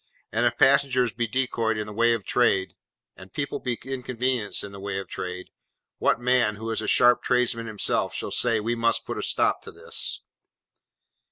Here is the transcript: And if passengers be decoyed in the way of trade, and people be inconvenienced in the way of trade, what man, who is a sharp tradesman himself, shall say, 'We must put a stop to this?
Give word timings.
And 0.31 0.47
if 0.47 0.57
passengers 0.57 1.13
be 1.13 1.27
decoyed 1.27 1.77
in 1.77 1.85
the 1.85 1.93
way 1.93 2.13
of 2.13 2.23
trade, 2.25 2.73
and 3.15 3.31
people 3.31 3.59
be 3.59 3.77
inconvenienced 3.83 4.63
in 4.63 4.71
the 4.71 4.79
way 4.79 4.97
of 4.97 5.07
trade, 5.07 5.51
what 5.99 6.19
man, 6.19 6.55
who 6.55 6.71
is 6.71 6.81
a 6.81 6.87
sharp 6.87 7.21
tradesman 7.21 7.67
himself, 7.67 8.11
shall 8.15 8.31
say, 8.31 8.59
'We 8.59 8.73
must 8.73 9.05
put 9.05 9.19
a 9.19 9.21
stop 9.21 9.61
to 9.61 9.71
this? 9.71 10.21